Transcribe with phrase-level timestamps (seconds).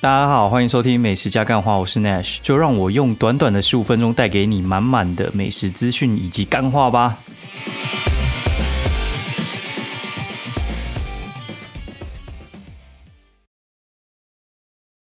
[0.00, 7.18] 大家好，欢迎收听美食加干话，我是 Nash，就让我用短短的十五分钟带给你满满的美食资讯以及干话吧。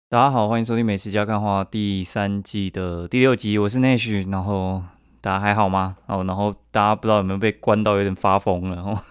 [0.09, 4.81] 大家好，欢迎收听美食加干话第三季的第六集，我是 Nash，然后
[5.21, 5.97] 大家还好吗？
[6.07, 9.03] 哦，然后大家不知道有没有被关到有点发疯了哦。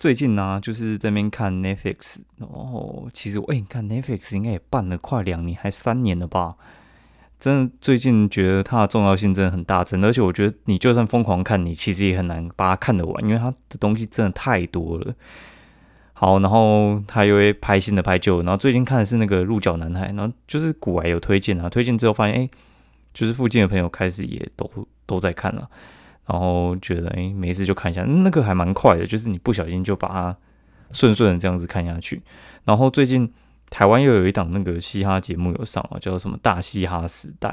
[0.00, 6.54] 最近呢，就是这边看 Netflix，然后其实我哎，看 Netflix 应该也办了快两年，还三年了吧？
[7.38, 15.14] 真的，最近觉得它的重要性真的很大，真的，而且我觉得你就算疯狂看，你其实也很难把它看得完，因为它的东西真的太多了。
[16.14, 22.48] 好，然后他又会拍新的、拍旧，然后最近看的是那个《鹿角男孩》，然后就是古玩有推荐啊，推荐之后发现，哎，
[23.12, 24.70] 就是附近的朋友开始也都
[25.04, 25.68] 都在看了。
[26.30, 30.36] 然后觉得哎，没事就看一下，那个还蛮快的，就是你不小心就把它
[30.92, 32.22] 顺顺的这样子看下去。
[32.64, 33.28] 然后最近
[33.68, 37.48] 台湾又有一档那个嘻哈节目有上啊，叫什么《大嘻哈时代》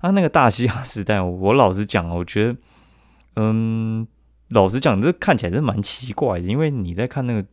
[0.00, 0.08] 啊。
[0.12, 2.56] 那个《大嘻哈时代》，我老实讲，我觉得，
[3.34, 4.06] 嗯，
[4.48, 7.44] 老实讲，这看起来是蛮奇怪的，因为你在看那个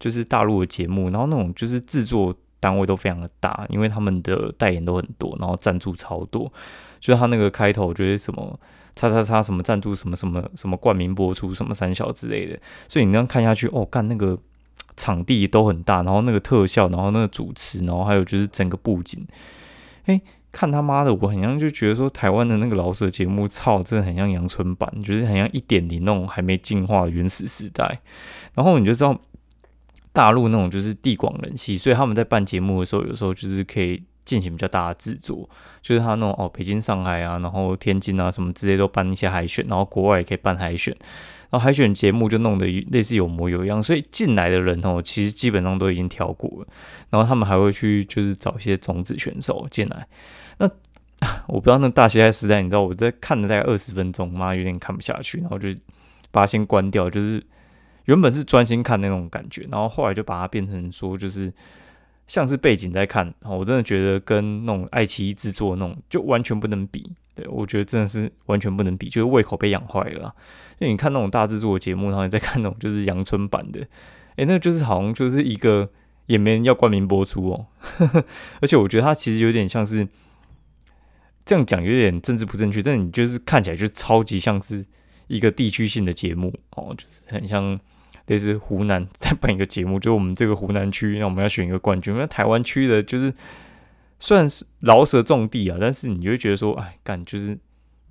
[0.00, 6.50] 就是大陆的节目，然后那种就是制作单位都非常的大，因为他们的代言都很多，然后赞助超多，
[6.98, 8.58] 就是他那个开头觉得什么。
[8.94, 14.38] 叉叉叉什么赞助什么什么什么冠名播出什么三小之类的，所以你那样看下去哦，干那个
[14.96, 19.26] 场地都很大，然后那个特效，然后那个主持，然后还有就是整个布景，
[20.04, 20.20] 哎，
[20.52, 28.00] 看他妈的，我很像就觉得说台湾的那个老舍节目，操，真的很像阳春版，就是很像一点零那种还没进化原始时代，
[28.54, 29.18] 然后你就知道
[30.12, 34.02] 大陆那种就是地广人稀，所以他们在办节目的时候，有时候就是可以。
[34.24, 35.48] 进行比较大的制作，
[35.82, 40.94] 就是他那种哦，北京、上海啊，然后天津啊什么之类都办一些海选，然后国外也可以办海选，
[41.50, 46.66] 然后海选节目就弄得类似有模有样，所以进来的人哦，其实基本上都已经挑过了，
[47.10, 50.06] 然后他们还会去就是找一些种子选手进来。
[50.58, 50.70] 那
[51.48, 55.68] 我不知道那大西海时代，你知道我在看了大概二十分钟，妈有点看不下去，然后就
[56.30, 57.44] 把它先关掉，就是
[58.04, 61.52] 原本是专心看那种感觉，然后后来就把它变成说就是。
[62.32, 67.12] 像是背景在看，我真的觉得跟那种爱奇艺制作那种就完全不能比。
[67.34, 70.34] 对我觉得真的是完全不能比，就是胃口被养坏了。
[70.80, 73.86] 就你看那种大制作的节目，然后你再看那种就是阳春版的，
[74.36, 75.90] 诶，那就是好像就是一个
[76.24, 77.66] 也没人要冠名播出哦。
[78.62, 80.08] 而且我觉得它其实有点像是
[81.44, 84.82] 这样讲，有点政治不正确，但你就是看起来就超级像是
[85.26, 87.78] 一个地区性的节目哦，就是很像。
[88.26, 92.16] 类似湖南在办一个节目，就我们这个湖南区，那我们要选一个冠军。
[92.16, 93.34] 那台湾区的，就是
[94.18, 97.58] 虽然是饶舌重地啊，但是你就会觉得说，哎，干就是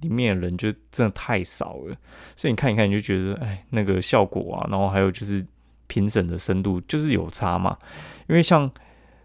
[0.01, 1.95] 里面的人就真的太少了。
[2.35, 5.45] 所以你看一看，你就觉得，哎，那个效果啊，然后还有就是
[5.88, 7.78] 评审的深度就是有差嘛。
[8.28, 8.69] 因为像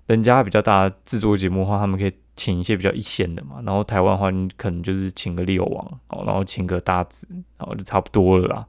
[0.07, 3.61] 人家比较大制作节目的话，他们可以请一些比较一线的嘛。
[3.65, 7.27] 然后台湾话，你可能就是请个六王哦，然后请个大子，
[7.59, 8.67] 然后就差不多了啦。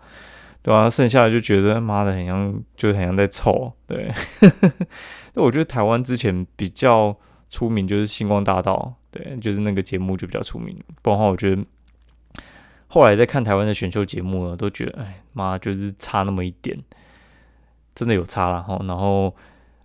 [0.68, 0.90] 对吧？
[0.90, 3.72] 剩下的就觉得妈的很像，就很像在凑。
[3.88, 4.12] 对，
[5.34, 7.16] 那我觉得台湾之前比较
[7.50, 10.78] 出名就是星光大道，对，就是那个节目就比较出名。
[11.02, 11.64] 不然的话，我觉得
[12.88, 16.78] 后来在看台湾的选秀节目呢，都觉得哎妈就是差那么一点，
[17.96, 18.78] 真的有差了哈。
[18.90, 19.34] 然后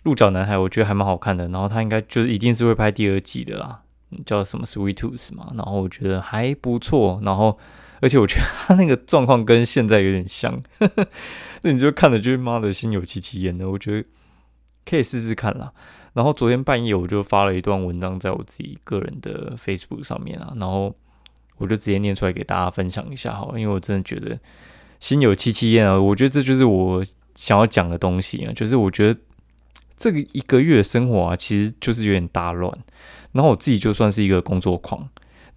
[0.03, 3.82] 鹿角男孩我觉得还蛮好看的，然后他应该就是一定是会拍第二季的啦，
[4.26, 7.56] 叫什么 Sweet Tooth 嘛，然后我觉得还不错，然后。
[8.03, 10.61] 而且我觉得他那个状况跟现在有点像，
[11.63, 13.71] 那你就看着就是妈的心有戚戚焉的。
[13.71, 14.09] 我觉得
[14.85, 15.73] 可以试试看啦。
[16.12, 20.93] 然后昨天半夜我就发了一段文章在我自己个人的 Facebook 上面啊，然后
[21.59, 24.37] 我就直接念出来给大家分享一下好，因为我真的觉得
[24.99, 25.97] 心有戚戚焉啊。
[25.97, 27.05] 我觉得这就是我
[27.37, 29.21] 想要讲的东西啊，就是我觉得
[29.97, 32.77] 这个一个月生活啊，其实就是有点大乱。
[33.31, 35.09] 然后我自己就算是一个工作狂，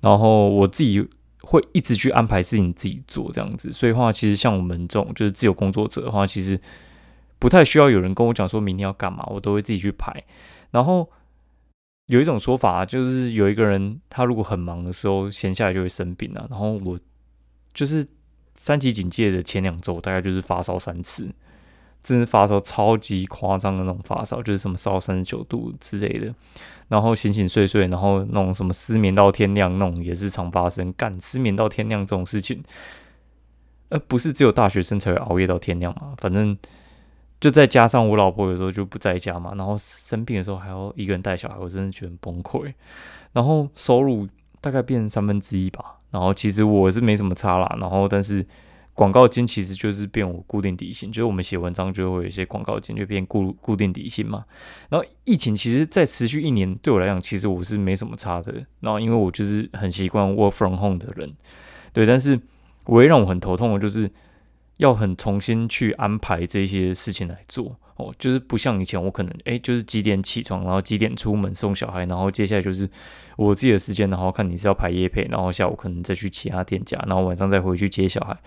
[0.02, 1.10] 然后我自己。
[1.46, 6.60] 会一直去安排事情自己做这样子，所以话其实像我们这种就是自由工作者的话，其实
[7.38, 10.12] 不太需要有人跟我讲说明天要干嘛，我都会自己去排。
[10.72, 11.08] 然后
[12.08, 16.48] 有一种说法就是有一个人他如果很忙的时候闲下来就会生病啊。
[16.50, 17.00] 然后我
[17.74, 18.06] 就是
[18.56, 21.30] 三级警戒的前两周大概就是发烧三次，
[22.06, 26.32] 真是发烧超级夸张的那种发烧，就是什么烧三十九度之类的。
[26.88, 30.94] 然后醒醒睡睡，然后那种什么失眠到天亮，那种也是常发生。
[30.94, 32.64] 干失眠到天亮这种事情，
[33.90, 36.14] 呃，不是只有大学生才会熬夜到天亮嘛？
[36.20, 36.56] 反正
[37.42, 42.72] 就再加上我老婆有时候就不在家嘛，然后生病的时候还要一个人带小孩，我真的觉得崩溃。
[43.34, 44.28] 然后收入
[44.62, 47.76] 大概变三分之一吧，然后其实我是没什么差啦。
[47.82, 48.46] 然后但是
[48.96, 54.46] 广告金其实就是变我固定底薪，就是我们写文章就会有一些广告金就变固固定底薪嘛。
[54.90, 58.66] 然后疫情其实再持续一年，对我来讲其实我是没什么差的。
[58.80, 61.36] 然后因为我就是很习惯 work from home 的人，
[61.92, 62.40] 对，但是
[62.86, 64.10] 唯一让我很头痛的就是
[64.78, 67.76] 要很重新去安排这些事情来做。
[67.98, 72.90] 哦，就是不像以前，我可能哎，就是几点起床，然后几点出门送小孩，然后接下来就是
[73.38, 78.38] 我自己的时间，然后看你是要排夜配，然后下午可能再去其他店家，然后晚上再回去接小孩，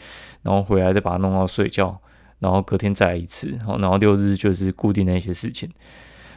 [0.42, 1.98] 然后回来再把它弄到睡觉，
[2.40, 5.70] 然后隔天再来一次，然后然后六日就是固定的一些事情。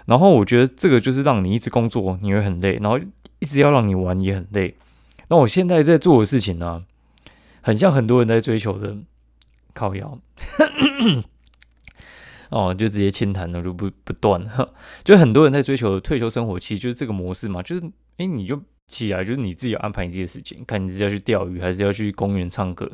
[0.05, 2.97] 然后我觉得这个就是让你一直工作你会很累，然后
[3.39, 4.75] 一直要让你玩也很累。
[5.27, 6.83] 那我现在在做的事情呢，
[7.61, 8.95] 很像很多人在追求的
[9.73, 10.17] 靠腰。
[12.51, 14.45] 哦，就直接清谈了，就不不断。
[15.05, 17.63] 就很多人在追求退休生活，其实就是这个模式嘛。
[17.63, 17.81] 就是，
[18.17, 22.91] 哎，你就起来，就是你自己安排你自己的事情，看你是要去钓鱼，还是要去公园唱歌。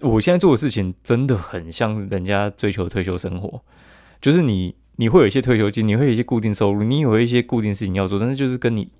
[0.00, 3.62] 我现在做的事情真的很像人家追求退休生活，
[4.20, 8.90] 就是你你会有一些退休金，你会有一些固定收入，你有一些固定事情要做，但是就是跟你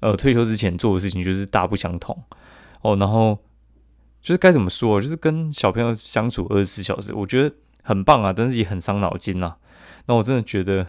[0.00, 2.22] 呃退休之前做的事情就是大不相同。
[2.82, 3.38] 哦，然后
[4.20, 7.54] 就是该怎么说，就是跟小朋友相处二十四小时，我觉得。
[7.82, 9.58] 很棒啊，但是也很伤脑筋啊。
[10.06, 10.86] 那我真的觉得，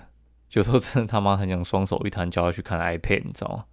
[0.54, 3.66] 有时候真的他妈很想双手一摊，叫他去看 iPad，你知道吗？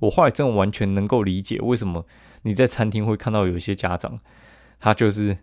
[0.00, 2.04] 我后来真的完全能够理解，为什么
[2.42, 4.18] 你在餐厅会看到有一些家长，
[4.80, 5.36] 他就是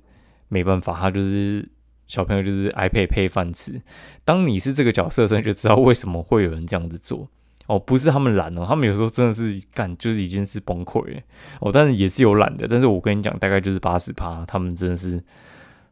[0.49, 1.69] 没办法，他就是
[2.07, 3.81] 小朋友就是 iPad 配饭吃。
[4.25, 7.29] 当你是这个角色的时候，就知道为什么会有人这样子做。
[7.67, 11.21] 哦，不是他们懒哦，他们有时候真的是干，就是已经是崩溃了。
[11.61, 15.23] 哦，但是也是有懒的，但是我跟你讲，大概就是八十趴，他们真的是。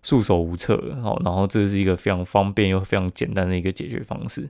[0.01, 4.49] 束手无策了，哦，然后这是一个非常方便又非常简单的一个解决方式。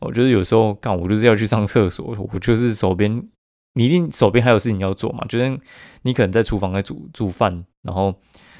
[0.00, 3.28] 我觉得有时候干，我就是要去上厕所，我就是手边
[3.74, 5.58] 你一定手边还有事情要做嘛，就是
[6.02, 8.14] 你可能在厨房在煮煮饭，然后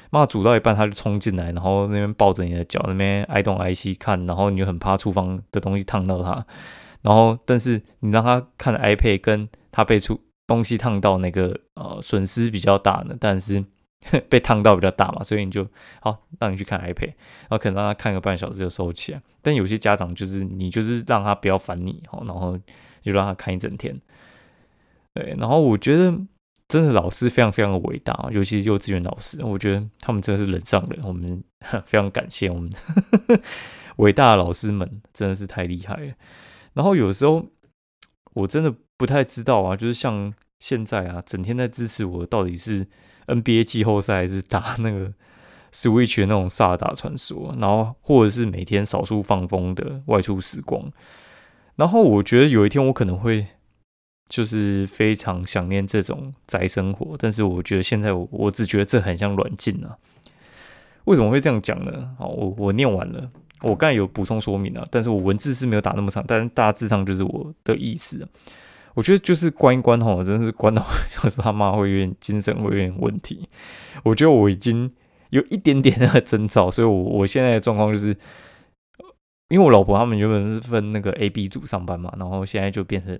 [0.09, 6.45] 妈煮到一半他就冲进来，然后那边抱着你的脚那边挨东挨西看，然后你就很怕厨房的东西烫到他，
[7.01, 13.63] 然后但是你让他看 iPad，跟他被出东西烫到那个呃损失比较大呢，但是。
[14.29, 15.67] 被烫到比较大嘛，所以你就
[16.01, 19.21] 好让你去看 iPad，然后可能让他看个半小时就收起来。
[19.41, 22.57] 但有些家长就是你就是让他不要烦你，然后
[23.03, 23.99] 就让他看一整天。
[25.13, 26.19] 对，然后我觉得
[26.67, 31.43] 真的老师非常非常的伟大，尤其是幼稚园老师，我觉得他们真的是人上人，我们
[31.85, 32.71] 非常感谢我们
[33.97, 36.13] 伟大的老师们，真的是太厉害了。
[36.73, 37.45] 然后有时候
[38.33, 42.87] 我真的不太知道啊，就是像现在啊，整天在支持我到底是。
[43.27, 45.11] NBA 季后赛是打那个
[45.71, 50.91] Switch 的那种萨达传说，然后或者是每天少数放风的外出时光，
[51.75, 53.47] 然后我觉得有一天我可能会
[54.27, 59.97] 就是非常想念这种宅生活，但是我觉得现在我我只觉得这很像软禁啊。
[61.05, 62.15] 为什么会这样讲呢？
[62.17, 63.31] 好，我我念完了，
[63.61, 68.27] 我刚才有补充说明啊，但是我文字是没有打那么长，但是大致上就是我的意思。
[68.93, 70.85] 我觉得就是关一关吼，真的是关到
[71.23, 73.47] 有时候他妈会有点精神会有点问题。
[74.03, 74.91] 我觉得我已经
[75.29, 78.09] 有一点点的征兆，所以我我现在的状况就是，
[79.49, 83.17] 因为我老婆他们原本是分那个 A、B 组上班嘛，然后现在就变成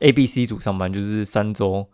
[0.00, 1.88] A、B、C 组上班，就是三周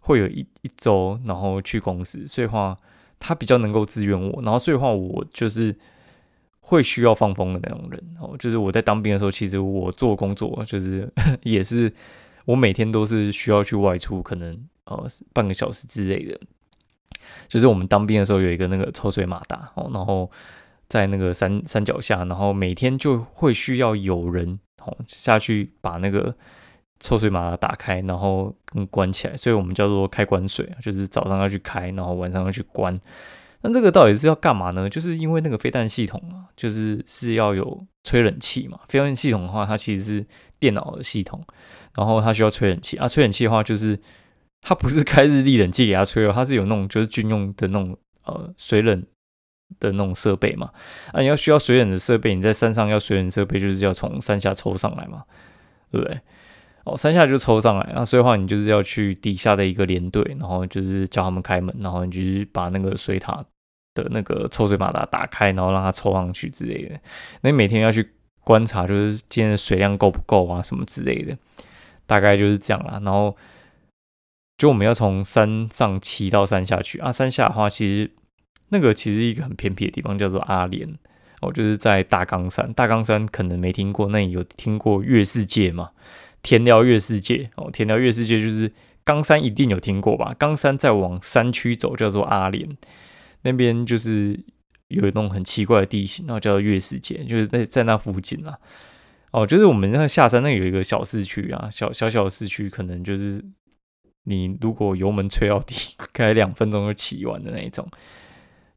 [0.00, 2.76] 会有一一周，然后去公司，所以话
[3.18, 5.76] 他比较能够支援我，然后所以话我就是。
[6.64, 11.06] 会需要放风的那种人哦，就是我在当兵的时候，其实我做工作就是
[11.42, 11.92] 也是
[12.44, 16.40] 我每天都是需要去外出，可能呃半个小时之类的。
[17.48, 20.30] 就是我们当兵的时候有一个那个抽水马达哦，然后
[20.88, 26.34] 在那个山山脚下，然后每天就会需要有人哦下去把那个
[27.00, 33.00] 抽水马达打开，然后跟关起来，所以我们叫做开关水，就是早上要去开，然后晚上要去关。
[33.62, 34.90] 那这个到底是要干嘛呢？
[34.90, 38.80] 就是因为那个飞弹系统啊，就是是要有吹冷气嘛。
[38.88, 40.26] 飞弹系统的话，它其实是
[40.58, 41.40] 电脑的系统，
[41.94, 43.06] 然后它需要吹冷气啊。
[43.06, 43.98] 吹冷气的话，就是
[44.60, 49.00] 它不是开日历冷气给它吹哦，它是有那种就是军用的那种呃水冷
[49.78, 50.70] 的那种设备嘛。
[51.12, 55.22] 啊，你要需要水冷的设备，你在山上要水冷设备，就是要从山下抽上来嘛，
[55.92, 56.20] 对不对？
[56.84, 63.44] 哦，山下就抽上来，啊，所以话你就是要去底下的一个连队，然后就是叫他们开门，然后你就是把那个水塔。
[63.94, 66.98] 的那个抽水马达打开，然后让它抽上去之类的。
[67.42, 68.10] 那你每天要去
[68.44, 71.36] 观察，就是今天的水量够不够啊，什么之类的，
[72.06, 73.00] 大概就是这样啦。
[73.04, 73.36] 然后
[74.58, 77.12] 就我们要从山上骑到山下去啊。
[77.12, 78.10] 山下的话，其实
[78.70, 80.88] 那个其实一个很偏僻的地方，叫做阿莲
[81.40, 82.72] 哦，就是在大冈山。
[82.72, 85.90] 大冈山可能没听过，那你有听过月世界吗？
[86.42, 88.72] 天料月世界哦，天料月世界就是
[89.04, 90.34] 冈山一定有听过吧？
[90.38, 92.76] 冈山再往山区走，叫做阿莲。
[93.42, 94.38] 那边就是
[94.88, 98.58] 有一种很奇怪的地形，然后叫月世界，就是在在那附近啦。
[99.32, 103.42] 哦，就是我们那下山那有一个小市区啊，小小小市区，可能就是
[104.24, 105.74] 你如果油门吹到底，
[106.12, 107.88] 开两分钟就骑完的那一种。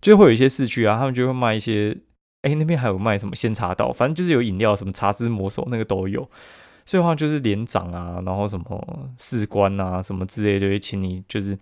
[0.01, 1.97] 就会有一些市区啊，他们就会卖一些，
[2.43, 6.29] 哎，那边还有卖什么鲜茶道，反正就是有饮料，什么茶之魔手那个都有。
[6.85, 11.57] 所以的话就是连长啊，然后什么士官啊，什么之类的，会请你就是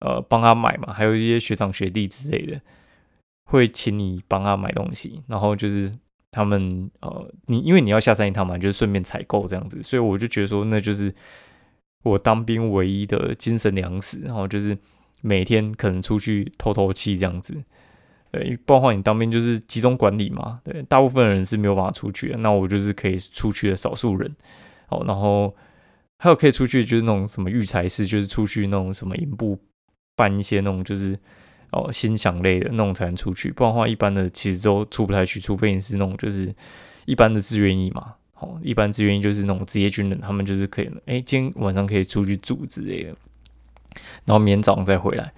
[0.00, 2.60] 呃帮他买嘛，还有一些学长学弟之类的，
[3.44, 5.92] 会请你帮他买东西，然后就是
[6.30, 11.14] 他们呃你因为你要下山一趟嘛，就是顺便采购这样子，所以我就觉得说那就是
[12.02, 14.76] 我当兵唯一的精神粮食，然后就是
[15.20, 17.62] 每天可能出去透透气这样子。
[18.30, 24.34] 对，包括你当兵就是集中管理嘛，对，大部分人是没有办法出去的，那我就是可以出去的少数人，
[24.88, 25.54] 哦，然后
[26.18, 29.56] 还有可以出去就是那种什么育才室，就是出去那种什么营部
[30.16, 31.18] 办一些那种就是
[31.70, 36.54] 哦心想类的那种才能出去，不然的话一般的其实都出不太去，除非你是那种就是
[37.06, 43.08] 一般的志愿役嘛，哦，一般志愿役就是那种职业军人，他们就是可以，哎，今天晚上可以出去住之类的，
[44.24, 45.32] 然后明天早上再回来。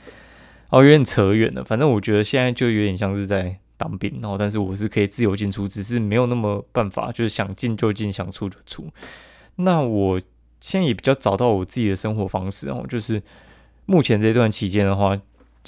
[0.71, 1.62] 哦，有点扯远了。
[1.62, 8.92] 反正我觉得现在就有点像是在当兵，然后但是我是可以自由进出，只是没有那么办法，就是想进就进，想出就出。
[9.54, 10.21] 那我
[10.61, 13.23] 现在也比较找到我自己的生活方式哦，就是
[13.86, 15.18] 目前这段期间的话，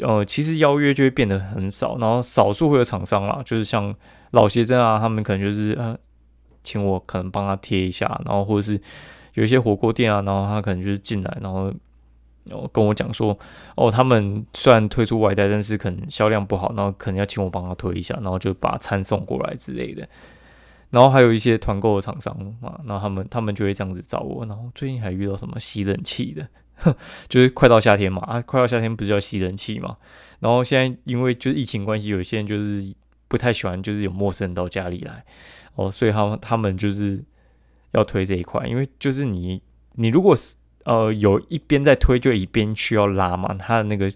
[0.02, 3.94] 呃，其实邀约就会变得很少，然后少数会有厂商啦，就是像
[4.32, 5.96] 老学生啊，他们可能就是呃，
[6.62, 8.80] 请我可能帮他贴一下，然后或者是
[9.34, 11.72] 有一些火锅店啊，然后他可能就是进来，然后。
[12.50, 13.38] 哦，跟我讲说，
[13.76, 20.08] 哦，他们虽然推出外带，但是可能销量不好，然后可能要请我帮他推一下，然后就把餐送过来之类的。
[20.88, 24.46] 然后还有一些团购的厂商嘛，然后他们他们就会这样子找我。
[24.46, 26.48] 然后最近还遇到什么吸冷气的，
[27.28, 29.97] 就是快到夏天嘛，啊，快到夏天不是要吸冷气嘛？
[30.40, 32.94] 然后现在因为就是疫情关系，有些人就是
[33.28, 35.25] 不太喜欢，就是有陌生人到家里来，
[35.75, 37.23] 哦，所以他们他们就是
[37.92, 39.61] 要推这一块，因为就是你
[39.94, 40.54] 你如果是。
[40.85, 44.11] 呃，有一边在推，就一边需要拉嘛，他的那个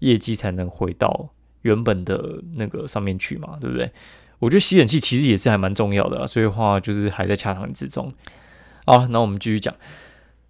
[0.00, 1.30] 业绩才能回到
[1.62, 3.90] 原本的那个上面去嘛，对不对？
[4.38, 8.12] 我觉得吸冷气其实也是还蛮重要的，所以话就是还在洽谈之中。
[8.84, 9.74] 好，那我们继续讲。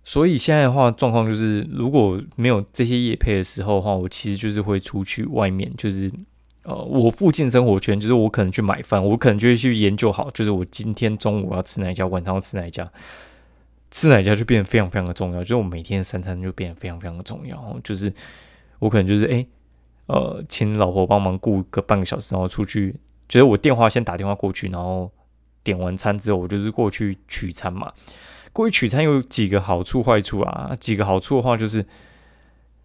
[0.05, 6.11] 所以现在的话，状况就是如果没有这些业配的时候的话，我其实就是会出去外面，就是
[6.65, 12.91] 呃，我附近生活圈，就是我可能去买饭，我可能就会去研究好，就是我今天中午要吃哪一家，晚上要吃哪一家。
[13.93, 17.79] 吃哪家就变得非常非常的重要，就是我每天三餐就变得非常非常的重要。
[17.85, 18.11] 就是
[18.79, 19.47] 我可能就是哎，
[20.07, 22.97] 呃，请老婆帮忙顾个半个小时，然后出去，
[23.29, 25.11] 就是我电话先打电话过去，然后
[25.63, 27.93] 点完餐之后，我就是过去取餐嘛。
[28.53, 30.77] 过去取餐有几个好处坏处啊？
[30.79, 31.85] 几个好处的话就是，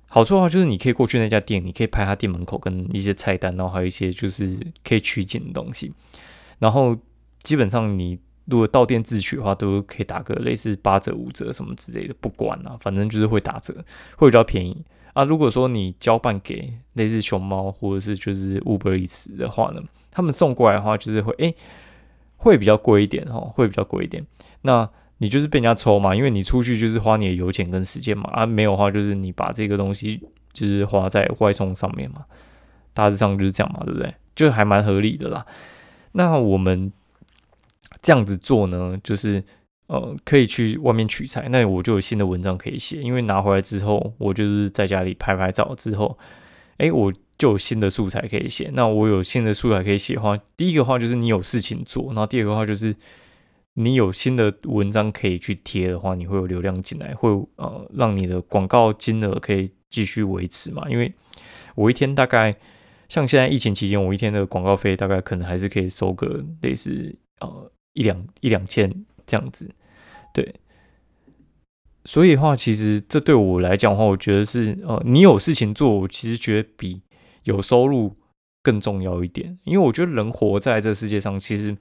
[0.10, 5.94] 好处的话就是你可以过去那家店，你可以拍他店门口跟一些菜单，然后还有一些就是可以取景的东西，
[6.60, 6.98] 然后
[7.44, 8.20] 基本上你。
[8.50, 13.76] 如果到店自取的话，都可以打个类似八折、五折什么之类的，不管啊，反正就是会打折，
[14.16, 15.26] 会比较便宜啊。
[15.26, 21.54] 如果说你交办给类似熊猫或者是就是 Uber Eats 的话呢，他们送过来的话就是会诶，
[22.38, 24.26] 会比较贵一点哦，会比较贵一点。
[24.62, 30.22] 那你就是被人家抽嘛，因为你出去就是花你的油钱跟时间嘛啊，没有的话就是你把这个东西
[30.54, 32.26] 就是花在外送上面嘛，
[32.94, 34.14] 大致上就是这样嘛，对不对？
[34.36, 35.46] 就还蛮合理的啦。
[36.12, 36.92] 那我们。
[38.02, 39.44] 这样子做呢，就是
[39.88, 43.02] 呃，可以去外面取材，那我就有新的文章可以写。
[43.02, 46.18] 因为拿回来之后，我就是在家里拍拍照之后，
[46.78, 48.70] 哎，我就有新的素材可以写。
[48.74, 52.96] 那我有新的素材可以写的话，第一个话就是你有事情做，然后第二个话就是
[53.78, 60.90] 你有新的文章可以去贴的话，你会有流量进来，会呃让你的广告金额可以继续维持嘛？
[60.90, 61.14] 因为
[61.76, 62.56] 我一天大概
[63.08, 67.72] 像现在疫情期间，我一天的广告费大概可能还是可以收个类似呃。
[67.94, 68.94] 一两一两千
[69.26, 69.68] 这样子，
[70.32, 70.54] 对，
[72.06, 77.02] 所以的话，其实这对我来讲的话，我觉得是呃，你有事情做，我其实觉得比
[77.46, 78.16] 有收入
[78.62, 79.58] 更重要一点。
[79.64, 81.76] 因为我觉得人活在这世界上，其实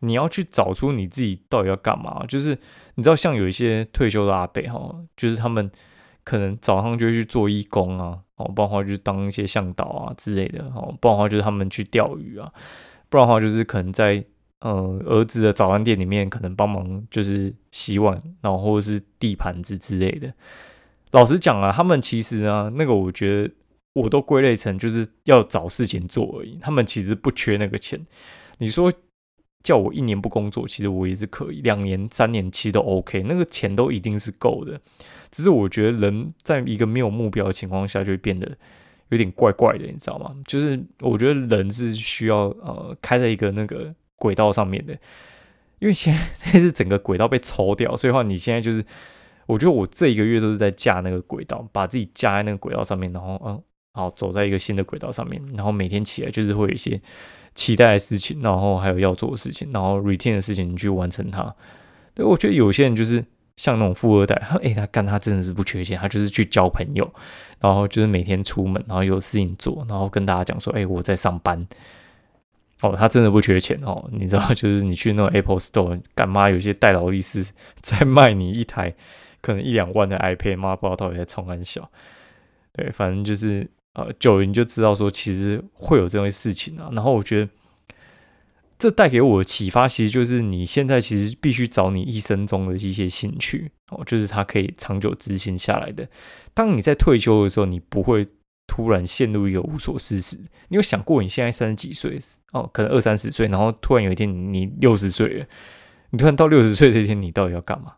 [0.00, 2.24] 你要去找出你自己到底要干嘛。
[2.26, 2.56] 就是
[2.94, 5.70] 你知道，像有一些退休的阿伯哈，就是他们
[6.24, 12.52] 可能早上就去做义工啊，哦，不然的话就是当一些向导啊之类的，哦，不然的话就是他们去钓鱼啊，
[13.08, 14.24] 不然的话就是可能在。
[14.60, 14.72] 呃，
[15.04, 20.32] 儿子的早餐店里面可能帮忙就是洗碗，然后或者是递盘子之类的。
[21.10, 23.54] 老实讲啊，他们其实呢，那个我觉得
[23.92, 26.58] 我都归类成就是要找事情做而已。
[26.58, 28.00] 他们其实不缺那个钱。
[28.56, 28.90] 你说
[29.66, 34.80] 叫我一年不工作，其实我也是可以，两年、三年期都 OK，那个钱都一定是够的。
[35.32, 38.48] 只是我觉得人在一个没有目标的情况下，就会变得
[39.08, 40.32] 有点怪怪的，你知道吗？
[40.46, 44.92] 就是我觉得人是需要呃开在一个那个轨道上面的，
[45.80, 48.84] 因为现在是整个轨道被抽掉，所以话你现在就是，
[49.46, 53.60] 我觉得我这一个月都是在架那个轨道，把自己架在那个轨道上面，然后嗯，
[53.94, 57.00] 好走在一个新的轨道上面，然后每天起来就是会有一些
[57.56, 61.52] 期待的事情，然后还有要做的事情，然后 routine 的事情你去完成它。
[62.14, 63.24] 对，我觉得有些人就是
[63.56, 67.12] 像那种富二代，他诶，他干他真的是不缺钱，他就是去交朋友。
[67.58, 71.66] 然后就是每天出门，然后有事情做，然后跟大家讲说：“哎，我在上班。”
[72.82, 76.50] 哦，他真的不缺钱哦，你知道， 就是你去那种 Apple Store 干嘛？
[76.50, 77.46] 有些代劳力士
[77.80, 78.94] 在卖你一台
[79.40, 81.90] 可能一两万的 iPad，妈不知道到底在冲安小。
[82.74, 86.86] 对，反正就是呃，久了你就知道说，其实会有这种事情啊。
[86.92, 87.50] 然后我觉得
[88.78, 96.06] 这带给我的启发，其实就是你现在其实必须找你一生中的一些兴趣哦，就是它可以长久执行下来的。
[96.52, 98.28] 当你在退休的时候，你不会
[98.66, 100.36] 突然陷入一个无所事事。
[100.68, 102.18] 你有想过你现在三十几岁
[102.52, 105.46] 哦，可能二三十岁，然后突然有一天你六十岁了，
[106.10, 107.94] 你突然到六十岁这一天，你到底要干嘛？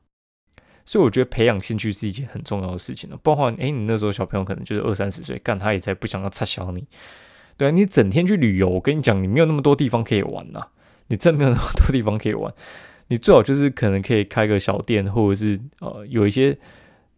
[0.89, 3.19] 所以我觉得培养兴趣是一件很重要的事情了。
[3.23, 6.87] 包括哎，你那时候小朋友可能就是二三十岁，干他也才不想要插小你。
[7.59, 10.67] 对啊，你整天去旅游，我跟你讲，你没有那么多地方可以玩呐，
[11.09, 12.53] 你真没有那么多地方可以玩。
[13.09, 16.59] 你最好就是可能可以开个小店，或者是呃有一些。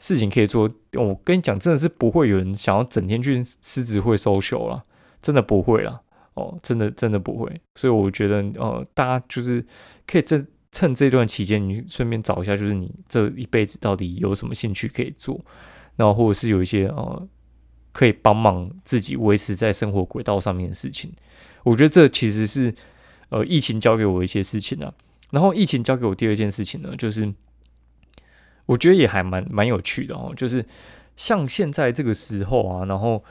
[0.02, 0.62] 事情可以做，
[0.94, 4.82] 我跟你讲，真的是不会有人想要整天去狮子会收休了，
[5.20, 6.00] 真的不会了，
[6.32, 7.60] 哦，真的真的不会。
[7.74, 9.62] 所以我觉得，呃，大家就是
[10.06, 15.40] 可以趁趁这段期间，你顺便找一下，就是你这一辈子到底有什么兴趣可以做，
[15.96, 17.28] 然后或者是有一些呃
[17.92, 21.12] 可以帮忙自己维持在生活轨道上面的事情。
[21.64, 22.74] 我觉得这其实是
[23.28, 24.92] 呃疫情教给我一些事情啊。
[25.30, 27.32] 然后疫情教给我第二件事情呢，就是。
[28.66, 30.64] 我觉得也还蛮蛮有趣的哦，就是
[31.16, 33.24] 像现在这个时候啊，然后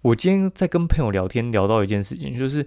[0.00, 2.64] 我今天在跟朋友聊天，聊到一件事情，就是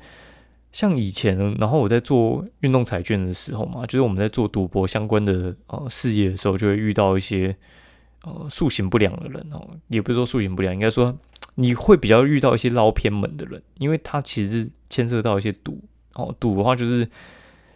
[0.72, 7.56] 像以前，然后我在做运动彩券的时候嘛，就是我们在做赌博相关的呃事业的时候，就会遇到一些
[8.24, 11.18] 呃塑形不良的人哦，也不是说塑形不良，应该说
[11.56, 15.84] 你会比较遇到一些捞偏门的人，因为他其实牵涉到一些赌
[16.16, 17.00] 哦，赌的话就是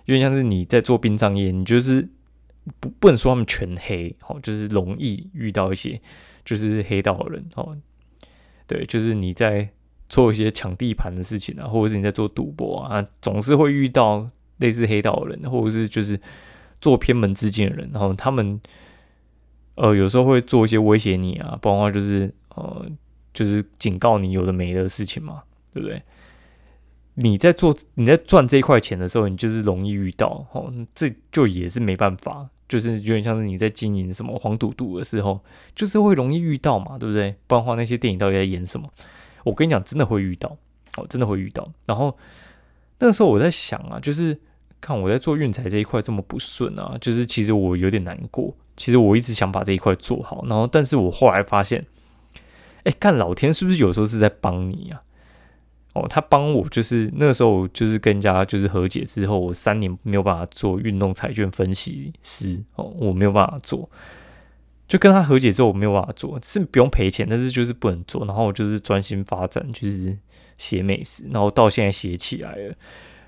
[0.05, 2.09] 有点像是你在做殡葬业，你就是。
[2.79, 5.99] 不不能说他们全黑，哦，就是容易遇到一些
[6.45, 7.77] 就是黑道的人，哦，
[8.65, 9.69] 对，就是你在
[10.13, 16.19] 做一些抢地盘的事情啊，或者是你在做赌博啊，总是会遇到类似黑道的人，或者是就是
[16.79, 18.61] 做偏门之间的人，然后他们
[19.73, 22.85] 呃有时候会做一些威胁你啊，包括就是呃
[23.33, 25.41] 就是警告你有的没的事情嘛，
[25.73, 25.99] 对不对？
[27.15, 32.47] 你在做你在赚这一块钱的时候，你就是容易遇到，哦，这就也是没办法。
[32.69, 35.39] 就是有点像是你在经营什么黄赌毒的时候，
[35.75, 37.35] 就是会容易遇到嘛，对不对？
[37.47, 38.87] 不然话那些电影到底在演什么？
[39.43, 40.57] 我跟你讲，真的会遇到，
[40.97, 41.71] 哦，真的会遇到。
[41.85, 42.17] 然后
[42.99, 44.39] 那个时候我在想啊，就是
[44.79, 48.55] 看我在做运财这一块这么不顺啊，就是其实我有点难过。
[48.75, 51.85] 其实我一直想把这一块做好，然后但是我后来发现，
[52.83, 55.03] 哎，看老天是不是有时候是在帮你啊？
[55.93, 63.87] 哦，他帮我就是那时候，就是跟人家就是和解之后，我三年没有办法做运动彩券分析师哦，我没有办法做，
[64.93, 68.23] 就跟他和解之后，我没有办法做，是不用赔钱，但是就是不能做。
[68.27, 70.15] 然后我就是专心发展，就是
[70.59, 72.75] 写美食，然后到现在写起来了。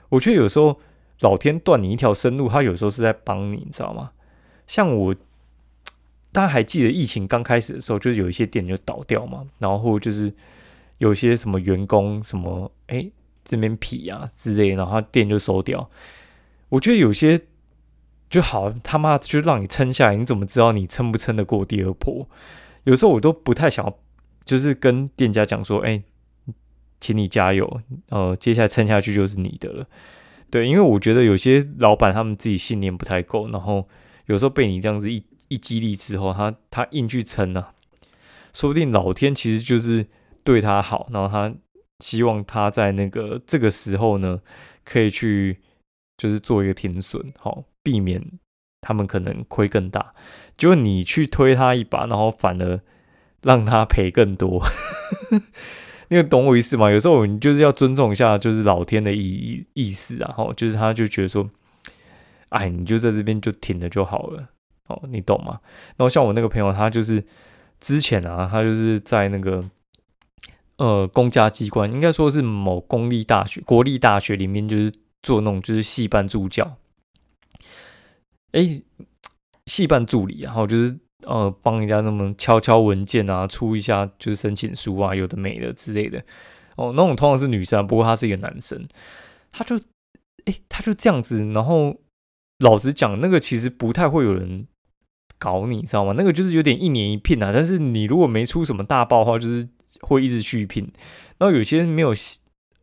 [0.09, 0.79] 我觉得有时候
[1.21, 4.11] 老天断你一条生路，他有时候是在帮你，你知道吗？
[4.67, 5.15] 像我，
[6.31, 10.31] 大家还记得疫情刚开始的时候，就是有一些店就倒掉嘛，然后就是。
[10.97, 13.05] 有些什么员工什么哎
[13.43, 15.89] 这边皮啊之类，然后店就收掉。
[16.69, 17.37] 我觉得有些
[18.29, 22.27] 就好他妈就让你撑下来，你怎么知道你撑不撑得过第二波？
[22.83, 23.93] 有时候我都不太想，
[24.43, 26.03] 就是跟店家讲说，哎，
[26.99, 29.87] 请你加油，呃，接下来撑下去就是你的了。
[30.49, 33.87] 对，因为我觉得有些老板他们自己信念不太够，然后
[34.25, 37.67] 有时候被你这样子一一激励之后，他他硬去撑呢，
[38.53, 40.07] 说不定老天其实就是。
[40.45, 41.51] 对他好，然后他
[42.01, 44.39] 希望他在那个这个时候呢，
[44.83, 45.59] 可以去
[46.17, 48.19] 就是做一个停损，好避免
[48.81, 50.15] 他们可能亏更大。
[50.57, 52.81] 就你去推他一把，然后反而
[53.43, 54.63] 让他赔更多，
[56.09, 56.89] 那个懂我意思吗？
[56.89, 60.33] 有时候你就是要尊重一下，就是老天的意意思啊。
[60.35, 61.47] 后就是他就觉得说，
[62.49, 64.49] 哎，你就在这边就挺着就好了，
[64.87, 65.59] 哦，你懂吗？
[65.97, 67.23] 然后像我那个朋友，他就是
[67.79, 69.63] 之前啊，他就是在那个。
[70.77, 74.91] 呃，公家机关应该说是某公立大学、国立大学里面，就是
[75.23, 76.75] 做那种就是系办助教，
[78.55, 78.81] 哎，
[79.65, 86.23] 系办助理，然后就是呃帮人家那么敲敲文件啊，出一下就是申请书啊，有的没的之类的。
[86.77, 88.87] 哦，那种通常是女生，不过他是一个男生，
[89.51, 89.77] 他就
[90.45, 91.97] 哎他就这样子，然后
[92.59, 94.65] 老实讲，那个其实不太会有人
[95.37, 96.13] 搞你，知道吗？
[96.17, 99.67] 那个就是有点一年一聘啊，但是你如果没出什么大爆的话，就是
[99.99, 100.89] 会一直续聘。
[101.37, 102.13] 然后有些没有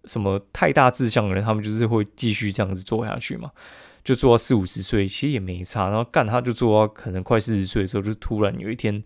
[0.05, 3.51] 什么太大志向的人，他们就是会继续这样子做下去嘛。
[4.05, 5.89] 就做到四五十岁，其实也没差。
[5.89, 9.03] 然后干他就做到可能快四十岁的时候，就突然有一天，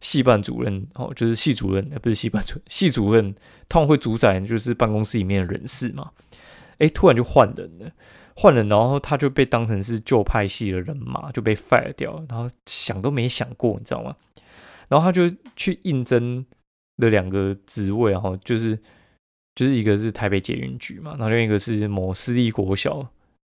[0.00, 3.34] 系办主任哦，就是系主任，不是系办主 任系主任，
[3.68, 6.10] 通常会主宰就是办公室里面的人事嘛。
[6.78, 7.90] 哎，突然就换人了，
[8.36, 12.22] 换人，然后他就被当成是旧派系的人马，就被 fire 掉。
[12.28, 14.14] 然后想都没想过，你知道吗？
[14.90, 16.44] 然后他就去应征
[16.96, 18.78] 了两个职位，然后就是
[19.60, 23.08] 就是一个是台北捷运局嘛，然后另一个是某私立国小。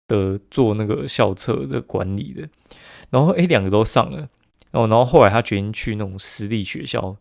[0.06, 2.48] 的做那个校车的管理的，
[3.10, 4.18] 然后诶两个都上了，
[4.70, 7.16] 然后然后后来他决定去那种私立学校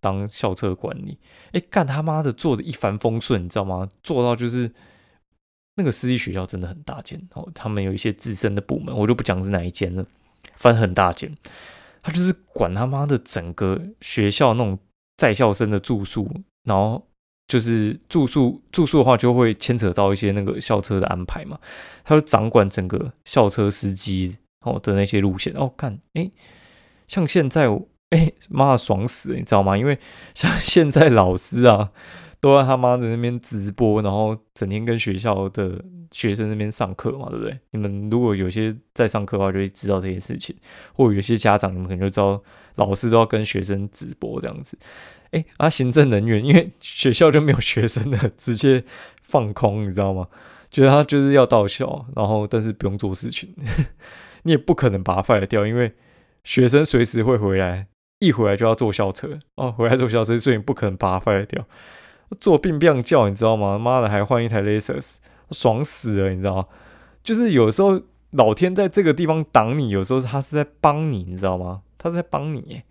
[0.00, 1.16] 当校车管理，
[1.52, 3.88] 诶干他妈的做的一帆风顺，你知道吗？
[4.02, 4.68] 做到就是
[5.76, 10.04] 那个私立学校真的很大间，哦，他们有一些自身的部门，我就不讲是哪一间了，
[10.56, 11.32] 反正很大间，
[12.02, 14.76] 他就是管他妈的整个学校那种
[15.16, 16.28] 在校生的住宿，
[16.64, 17.06] 然后。
[17.46, 21.58] 就是住宿住宿的话，就会牵扯到一些那个校车的安排嘛。
[22.02, 25.72] 他就掌管整个校车司机哦的那些路线哦。
[25.76, 26.30] 看，哎，
[27.06, 27.68] 像现在，
[28.10, 29.76] 哎妈爽死，你知道吗？
[29.76, 29.98] 因为
[30.34, 31.90] 像现在老师啊，
[32.44, 37.58] 都在他妈的那边直播，然后整天跟学校的学生那边上课嘛，对不对？
[37.70, 40.54] 你们如果有些在上课的话，就会知道这些事情，
[40.92, 42.42] 或有些家长，你们可能就知道，
[42.74, 44.76] 老师都要跟学生直播这样子。
[45.30, 48.84] 哎，啊，行政人员，因为学校就没有学生了，直接
[49.22, 50.28] 放空，你知道吗？
[50.70, 53.54] 觉得他就是要到校，然后但是不用做事情，
[54.44, 55.94] 你也不可能把他 fire 掉，因为
[56.44, 57.86] 学生随时会回来，
[58.18, 61.66] 一回来就要坐校车哦，回来坐校车，所以你不可能把他 fire 掉。
[62.40, 63.78] 做病病叫，你知道吗？
[63.78, 65.16] 妈的，还换一台 Lexus，
[65.50, 66.66] 爽死了，你知道吗？
[67.22, 68.00] 就是有时候
[68.32, 71.82] 老天在这个地方挡你，有时候他是在帮你，你知道吗？
[71.96, 72.82] 他是在帮你。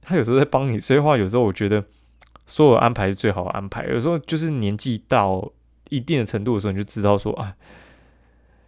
[0.00, 1.84] 他有时候在帮你，所以话有时候我觉得
[2.46, 3.86] 所有安排是最好的安排。
[3.88, 5.52] 有时候就是年纪到
[5.90, 7.54] 一定的程度的时候，你就知道说啊，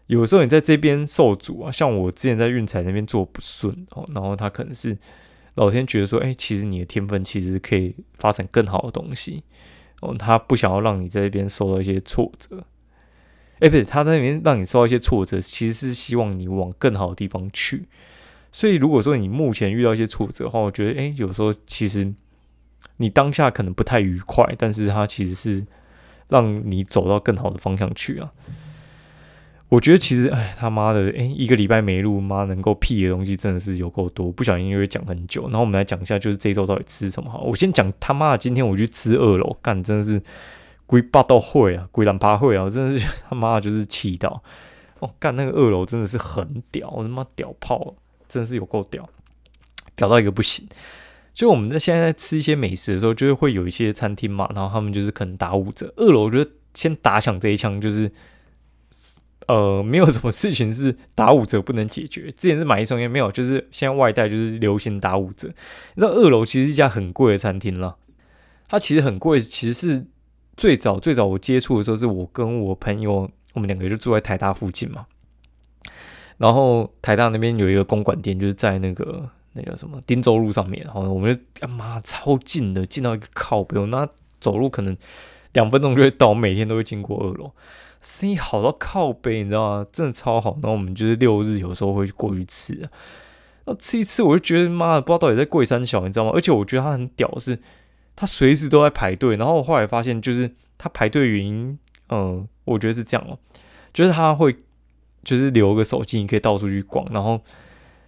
[0.09, 4.99] 有时候你在这边受阻啊，像我之前在运彩那边做不顺哦，然后他可能是
[5.55, 9.43] 老天觉得说，哎，其实你的天分其实可以发展更好的东西
[10.01, 12.65] 哦，他不想要让你在这边受到一些挫折，
[13.61, 17.87] 哎，不是他在那边让你受到一些挫折，其实是希望你往更好的地方去。
[18.53, 22.13] 所以，如果说你目前遇到一些挫折的话，我觉得，哎，有时候其实
[22.97, 25.65] 你当下可能不太愉快，但是他其实是
[26.29, 28.33] 让你走到更好的方向去啊。
[29.71, 35.45] 我觉得其实，哎，他妈的，哎，一个礼拜没录，妈能够屁的东西真的是有够多，不小心又会讲很久。
[35.45, 37.41] 然后我们来讲一下，就是这周到底吃什么好。
[37.41, 40.21] 我先讲他妈的，今天我去吃二楼，干真的是
[40.85, 44.43] 龟霸道会啊，龟懒趴会啊，真的是他妈的就是气到，
[44.99, 47.95] 哦，干那个二楼真的是很屌，我他妈屌炮。
[48.29, 49.11] 真的是有够屌，
[49.97, 50.65] 屌到一个不行。
[51.35, 55.93] 就我们在现在在吃一些美食的时候，就是会有一些餐厅嘛，然后他们就是可能打五折。
[55.97, 58.09] 二楼我觉得先打响这一枪，就是
[59.51, 62.31] 呃，没有什么事情是打五折不能解决。
[62.37, 65.49] 之前是买一送一，没有，就是现在外带就是流行打五折。
[65.95, 67.97] 你知道二楼其实一家很贵的餐厅了，
[68.69, 70.07] 它其实很贵，其实是
[70.57, 75.07] 最早最早我接触的时候，是我跟我朋友，我们两个就住在台大附近嘛。
[76.39, 80.85] 然后台大那边有一个公馆店，就是在那个那个什么汀州路上面。
[80.85, 84.09] 然后我们就妈超近的，近到一个靠背，那
[84.41, 84.97] 走路可能
[85.53, 86.33] 两分钟就会到。
[86.33, 87.53] 每天都会经过二楼，
[88.01, 89.87] 生意好到靠背，你知道吗？
[89.93, 90.53] 真的超好。
[90.63, 92.89] 然后我们就是六日有时候会过去吃，
[93.67, 96.33] 那吃一次我就觉得妈的不知道到底在贵山小，你知道吗？
[96.35, 97.59] 而且我觉得他很屌，是
[98.17, 99.37] 他随时都在排队。
[99.37, 103.39] 然后我后来发现，就是他排队原因，嗯，我觉得是这样哦，
[103.93, 104.57] 就是他会。
[105.23, 107.05] 就是留个手机，你可以到处去逛。
[107.13, 107.39] 然后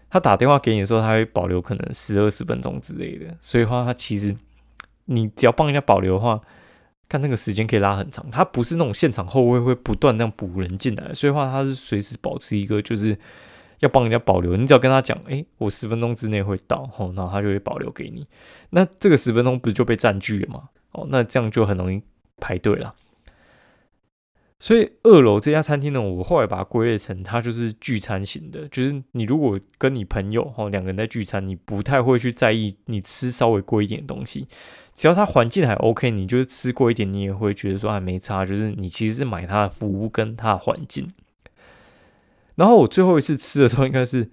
[0.09, 3.27] 他打电话给你的时候，他会保留可能十二十分钟之类的。
[3.43, 4.35] 所以话，他其实
[5.05, 6.41] 你只要帮人家保留的话，
[7.13, 8.25] 看那个时间可以拉很长。
[8.31, 13.15] 他不是那种现场后卫会不断那样补人进来，所以话他是随时保持一个就是
[13.81, 14.57] 要帮人家保留。
[14.57, 18.27] 你只要跟他讲，哎，我十分钟之内会到，哦，然后他就会保留给你。
[18.71, 20.71] 那这个十分钟不是就被占据了吗？
[20.93, 22.01] 哦，那这样就很容易
[22.39, 22.95] 排队了。
[24.59, 34.47] 所以二楼这家餐厅呢，我后来把它归类成它就是聚餐型的，就是你如果跟你朋友哈两个人在聚餐，你不太会去在意你吃稍微贵一点的东西，
[34.95, 41.13] 只要它环境还 OK，你就是吃过一点，你也会觉得说还没差，就是你其实是买它的服务跟它的环境。
[42.55, 44.31] 然后我最后一次吃的时候，应该是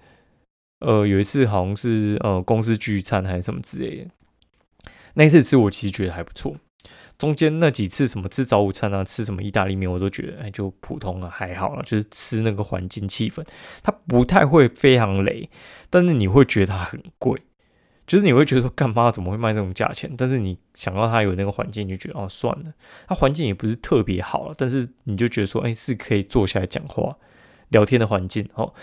[0.80, 4.12] 呃，有一次好像是呃公司聚餐还是什么之类的，
[5.14, 6.56] 那一次吃我其实觉得还不错。
[7.18, 11.84] 中间那几次什么吃早午餐啊，吃什么意大利面，我都觉得哎就普通了，还好了。
[11.84, 13.46] 就是吃那个环境气氛，
[13.84, 15.50] 它不太会非常雷，
[15.90, 17.42] 但是你会觉得它很贵，
[18.10, 20.12] 就是你会觉得说干嘛怎么会卖这种价钱？
[20.18, 22.74] 但是你想到它有那个环境，你就觉得哦算了，
[23.08, 27.16] 它环境也不是特别好了，但是你就觉得说哎是可以坐下来讲话
[27.68, 28.74] 聊天的环境哦。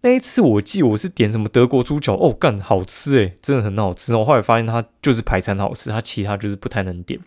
[0.00, 4.12] 那一次我记我是点什么德国猪脚哦，干好吃诶，真的很好吃。
[4.16, 7.20] 我后来发现它就是排餐好吃，它其他就是不太能点。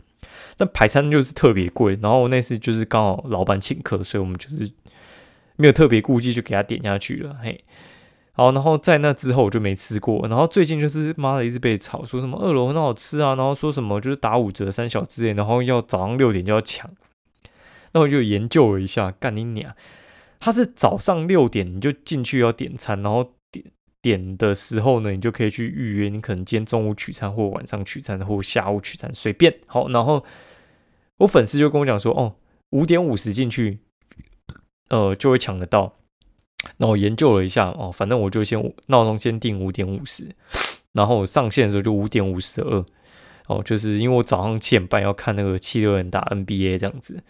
[0.58, 4.70] 但排餐就是特别贵，然后那次就是刚好老板请客，所以我们就是
[5.56, 7.38] 没有特别顾忌，就给他点下去了。
[7.42, 7.64] 嘿，
[8.36, 10.28] 好，然后在那之后我就没吃过。
[10.28, 16.90] 然后最近就是妈的一直被炒，说什么二楼很好吃啊，然后说什么就是打五折三小之类，然后要早上六点就要抢。
[17.94, 19.74] 那我就研究了一下，干你娘！
[20.40, 23.32] 他是早上六点你就进去要点餐，然后。
[23.52, 23.66] 点
[24.02, 26.10] 点的时候呢，你就可以去预约。
[26.10, 29.62] 你可能今天中午取餐，或晚上取餐，或下午取餐，随便。
[29.66, 30.24] 好，然后
[31.18, 32.36] 我粉丝就跟我讲说，哦，
[32.70, 33.80] 五点五十进去，
[34.90, 35.96] 呃，就会抢得到。
[36.78, 40.30] 那我研究了一下，哦，反正我就先闹钟先定五点五十，
[40.94, 42.86] 然后我上线的时候就五点五十二。
[43.48, 47.24] 哦，就是因为我早上七点半要看那个七六人打 NBA 这样子，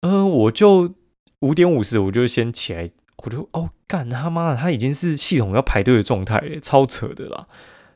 [0.00, 0.94] 嗯，我就
[1.40, 2.90] 五点五十我就先起来。
[3.24, 7.46] 我就哦干他妈的，他已经是系统要排队的状态了，超扯的啦，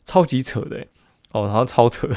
[0.02, 0.86] 超级扯的
[1.32, 2.08] 哦，然后超扯，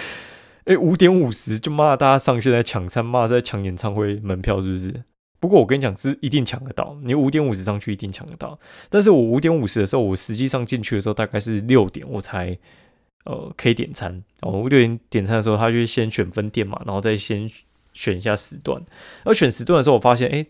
[0.66, 5.02] 哎五点五十就骂大家上线在抢餐，骂在抢演唱会门票是不是？
[5.42, 8.56] 不过我跟你讲是一定抢得到，你五点五十上去一定抢得到。
[8.88, 12.56] 但是我五点五十的时候，我实际上进去的时候大概是六点我才
[13.24, 14.68] 呃可以点餐哦。
[14.70, 17.50] 六点点餐的时候，他就先选分店嘛，然后再先
[17.92, 18.80] 选一下时段。
[19.24, 20.46] 而选时段的时候，我发现哎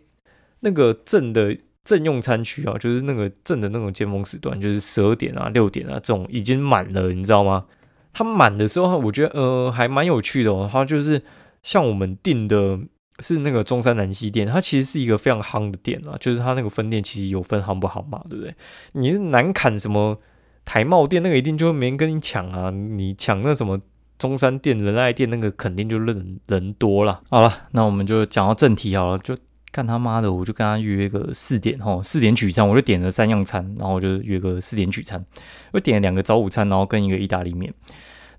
[0.61, 1.57] 那个正的。
[1.85, 7.65] 正用餐区啊，就是那个正的那种尖峰时段，就是十二点啊、六点啊这种已经满了，你知道吗？
[8.13, 10.71] 它满的时候，我觉得呃还蛮有趣的哦。
[10.73, 11.21] 它就是
[11.65, 12.79] 像我们订的
[13.23, 18.55] 是那个中山南西店，它其实是一个非常夯的店啊，就是它那个分店其实有分夯不夯嘛，对不对？
[18.93, 20.19] 你是难砍什么
[20.65, 23.81] 台茂店那个一定就没人跟你抢啊，你抢那什么
[24.19, 27.23] 中山店、仁爱店那个肯定就人人多了。
[27.31, 29.35] 好了，那我们就讲到正题好了，就。
[29.75, 30.31] 干他妈的！
[30.31, 35.25] 我就跟他约个四点吼，四点取餐，我就点了三样餐，然后我就约个四点取餐。
[35.71, 37.73] 我点了两个早午餐，然后跟一个意大利面。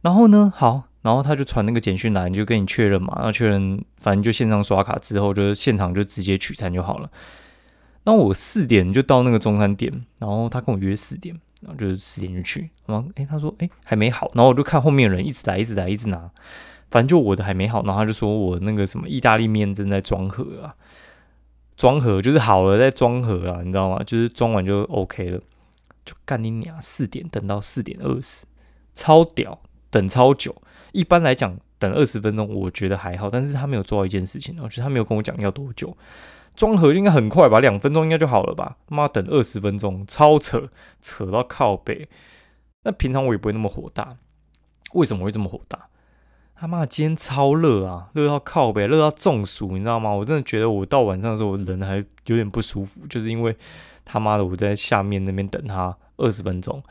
[0.02, 3.14] 然后呢，好，然后他就传那个简讯来，就跟你确认嘛。
[3.18, 7.12] 然后确认，反正就线上刷卡之后，就是现场就直接取餐就好了。
[8.06, 12.70] 那我四点就到那个中餐店，然后他跟我约四点，然后就是四点就去。
[12.86, 16.32] 然后诶，他说诶还没好，然后我就看后面人一直来，一直来，一直拿，
[16.90, 17.84] 反正就我的还没好。
[17.84, 20.76] 然后他就说我那个什么意大利面正在装盒啊。
[21.76, 24.02] 装盒就是好了，再装盒啊，你知道吗？
[24.06, 25.40] 就是装完就 OK 了，
[26.06, 26.80] 就干你娘！
[26.82, 28.46] 四点等到四点二十，
[28.94, 30.56] 超屌，等超久。
[30.94, 35.98] 一般来讲，等二十分钟我觉得还好，但是他没有做到一件事情，我觉得他没有跟我讲要多久。
[36.56, 38.78] 装盒应该很快吧，两分钟应该就好了吧？
[38.88, 40.70] 妈，等二十分钟，超扯，
[41.02, 42.08] 扯到靠背。
[42.84, 44.18] 那平常我也不会那么火大，
[44.94, 45.88] 为什么会这么火大？
[46.56, 50.12] 他妈今天超热啊，热到靠背，热到中暑，你知道吗？
[50.12, 51.96] 我真的觉得我到晚上的时候，我人还
[52.28, 53.58] 有点不舒服，就是因为
[54.06, 56.82] 他妈的我在下面那边等他二十分钟，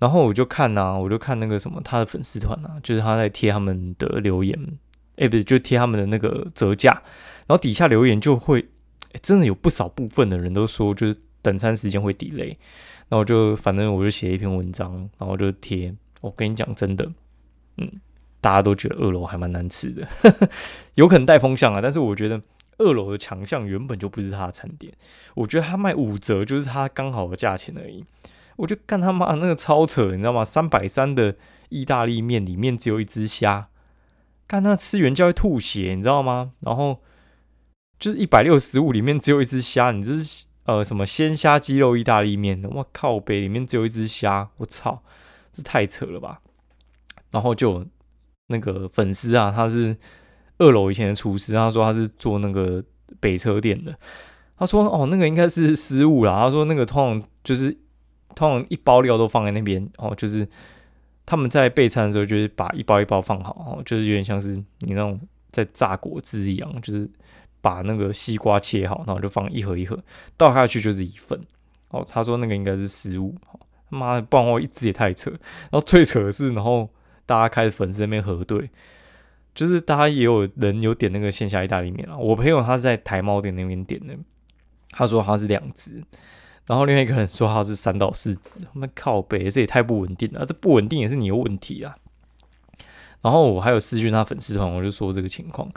[0.00, 4.58] 然后我就看呐，我就看那个什么他的粉丝团啊，就是他在贴他们的留言，
[5.14, 6.90] 哎，不是，就贴他们的那个折价，
[7.46, 8.68] 然后底下留言就会
[9.22, 12.56] 真的有不少部分的人都说，就是等餐时间会 delay，
[13.10, 17.08] 那我就反正我就写一篇文章，然后就贴，我跟你讲真的，
[17.76, 17.88] 嗯。
[18.42, 20.08] 大家都觉得二楼还蛮难吃的，
[20.96, 21.80] 有可能带风向啊。
[21.82, 22.40] 但是我觉得
[22.78, 24.90] 二楼的强项原本就不是他的餐点，
[25.34, 28.02] 我觉得他卖五折就是他刚好的价钱而已。
[28.56, 30.44] 我就干他妈那个 超扯，你知道吗？
[30.44, 31.36] 三百三的
[31.68, 33.68] 意大利面里面只有一只虾，
[34.46, 36.52] 干那吃原价会吐血，你知道吗？
[36.60, 37.00] 然后
[37.98, 42.62] 就是一百六十五里面只有一只虾，你这是呃什么鲜虾鸡肉意大利面？
[42.64, 45.02] 我靠，杯里面只有一只虾，我操，
[45.52, 46.40] 这太扯了吧！
[47.30, 47.86] 然后就。
[48.52, 49.96] 那个粉丝啊，他是
[50.58, 52.82] 二楼以前的厨师，他说他是做那个
[53.20, 53.96] 北车店的。
[54.58, 56.40] 他说哦，那个应该是失误啦。
[56.40, 57.78] 他说那个通常就是
[58.34, 60.46] 通常一包料都放在那边哦，就是
[61.26, 67.08] 他们在备餐的时候就是把一包一包放好哦，就是有点像是你那种在榨果汁一样，就是
[67.60, 69.98] 把那个西瓜切好，然后就放一盒一盒
[70.36, 71.40] 倒下去就是一份
[71.88, 72.04] 哦。
[72.08, 73.34] 他说那个应该是失误，
[73.88, 75.30] 妈的，不然我一直也太扯。
[75.30, 76.88] 然后最扯的是，然后。
[77.26, 78.68] 大家开始粉丝那边核对，
[79.54, 82.18] 就是大家也有人有点那个线下意大利面啊。
[82.18, 84.18] 我朋友他是在台猫店那边点的，
[84.90, 86.02] 他说他是两只，
[86.70, 91.96] 然后另外一个人说他是三到四只，他们靠背，这也太不稳定了，这不稳定也是你的问题啊。
[93.22, 95.68] 然后我还有私讯他粉丝团，我就说这个情况，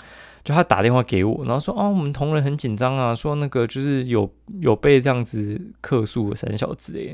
[0.43, 7.07] 就他打电话给我，然后说啊，我们同仁很紧张啊，说那个就是有有被这样子客诉三小之类，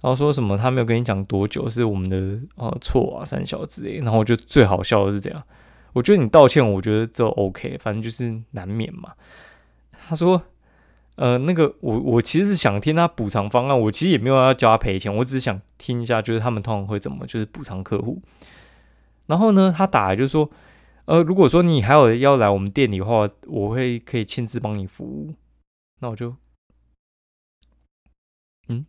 [0.00, 5.42] 然后说什么他没有跟你讲多久是我们的呃错啊三小之类，然后我就最好笑的是这样，
[5.92, 9.12] 我觉得你道歉，我觉得这 OK，反正就是难免嘛。
[10.08, 10.42] 他说。
[11.18, 18.22] 呃，那个我我其实是想听他补偿方案，我其实也没有要叫他赔钱，我只是想听一下，就是他们通常会怎么就是补偿客户。
[19.26, 20.48] 然后呢，他打来就说，
[21.06, 25.34] 呃，如果说你还有要来我们店里的话，我会可以亲自帮你服务。
[26.00, 26.36] 那我就，
[28.68, 28.86] 嗯，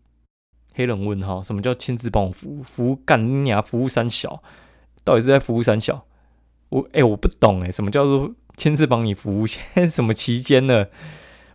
[0.76, 2.62] 黑人问号，什么叫亲自帮我服务？
[2.62, 4.44] 服务干你娘，服务三小，
[5.04, 6.06] 到底是在服务三小？
[6.70, 9.48] 我哎，我不懂哎，什么叫做亲自帮你服务？
[9.48, 10.86] 现在什么期间呢？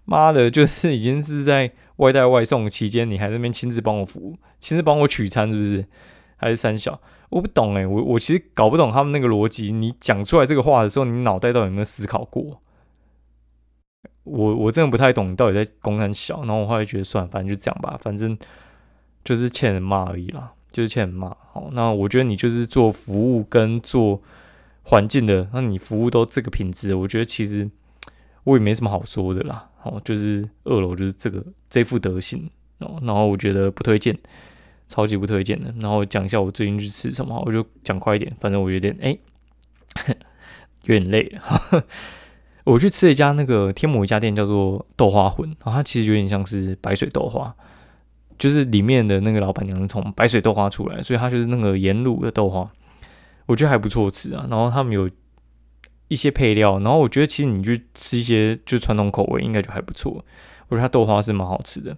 [0.04, 5.86] 妈的，就是已经是在外带外送期间，你还在那边亲自帮我服务，亲自帮我取餐，是不是？
[6.36, 7.00] 还是三小？
[7.30, 9.72] 我不懂哎，我我其实搞不懂他们那个逻辑。
[9.72, 12.60] 你讲出来这个话的时候，你脑袋到底有没有思考过？
[14.24, 16.40] 我我真的不太懂你到底在公三小。
[16.40, 18.36] 然后我后来觉得算，反正就这样吧，反正
[19.22, 21.28] 就是欠人骂而已啦，就是欠人骂。
[21.52, 24.20] 好，那我觉得你就是做服务跟做
[24.82, 27.70] 环境的，那你服务都这个品质，我觉得其实
[28.42, 29.70] 我也没什么好说的啦。
[29.84, 34.16] 哦，就是二楼就是这个这副德行哦，然后我觉得不推荐，
[34.88, 35.72] 超级不推荐的。
[35.78, 39.16] 然后讲一下我最近去吃什么，我就讲快一点，反正我有点哎，
[40.84, 41.84] 有点累了。
[42.64, 47.54] 我去吃一家那个天母一家店叫做豆花魂，然后它其实有点像是白水豆花，
[48.38, 52.70] 就是里面的那个老板娘从白水豆花出来，所以它就是那个盐卤的豆花，
[53.46, 54.46] 我觉得还不错吃啊。
[54.48, 55.10] 然后他们有。
[56.08, 60.24] 一些配料，然后我觉得其实你去吃一些就传统口味，应该就还不错。
[60.68, 61.96] 我觉得它豆花是蛮好吃的。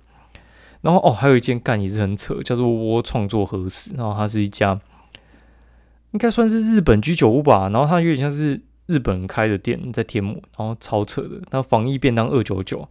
[0.82, 4.78] 然后哦，还有一间干也是很扯，叫做窝创作和食，然后它是一家
[6.12, 7.68] 应该算是日本居酒屋吧。
[7.72, 11.40] 然后它有点像是日本人开的店，在天母，然后超扯的。
[11.50, 12.88] 那防疫便当二九九，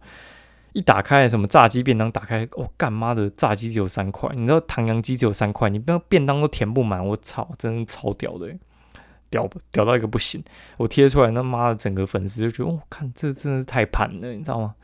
[0.74, 8.54] 一打开什么炸鸡便当，打开哦干妈的炸鸡只有三块，你知道唐扬鸡只有三块，你不要便当都填不满，我操，真的超屌的。
[9.36, 10.42] 屌屌到一个不行，
[10.78, 14.74] 我贴出来，那妈的整个粉丝就觉得，哦，看这真的是太盘了，你知道吗？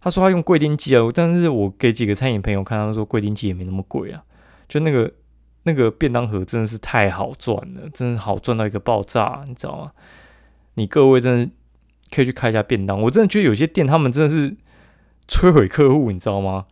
[0.00, 4.22] 他说他用贵丁机啊，但是我给几个餐饮朋友看，他们说贵丁机也没那么贵啊，
[4.68, 5.12] 就那个
[5.64, 9.92] 那个便当盒真的是太好赚了，真的好赚到一个爆炸，你知道吗？
[10.74, 11.52] 你各位真的
[12.10, 14.56] 可以去开一下便当，我真的觉得有些店他们真的是
[15.28, 16.64] 摧毁客户，你知道吗？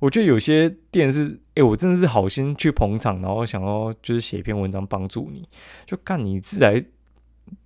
[0.00, 5.48] 我觉得有些店是，哎，我真的是好心去捧场，然后想要就是写一篇文章帮助你，
[5.86, 6.84] 就看你是来，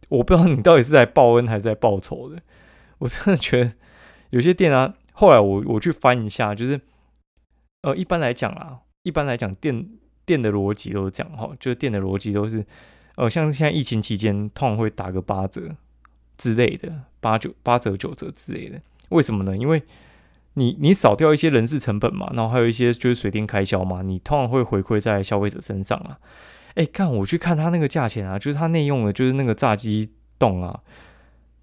[0.08, 2.40] 我不知道你到底是来报恩还是在报仇的。
[2.98, 3.72] 我真的觉得
[4.30, 6.80] 有些店啊，后来我我去翻一下，就是
[7.82, 9.88] 呃，一般来讲啊，一般来讲店
[10.26, 12.66] 店的逻辑都是这样哈，就是店的逻辑都是，
[13.16, 15.74] 呃，像现在疫情期间，通常会打个八折
[16.36, 19.56] 之类的，八九八折九折之类的，为什么呢？
[19.56, 19.82] 因为
[20.58, 26.18] 你你少掉一些人事成本嘛，然后还有一些就是水电开销嘛，你通常会回馈在消费者身上啊。
[26.74, 30.80] 哎，看我去看他那个价钱啊，就是他内用的，就是那个炸鸡冻啊，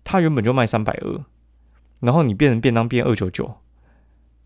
[0.04, 1.24] 他原本就卖三百二，
[2.00, 3.56] 然后你变成便当变二九九，